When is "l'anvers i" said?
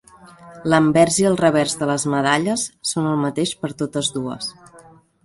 0.73-1.27